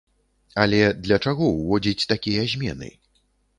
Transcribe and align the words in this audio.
Але 0.63 0.79
для 1.09 1.17
чаго 1.27 1.51
ўводзіць 1.59 2.07
такія 2.15 2.49
змены? 2.57 2.93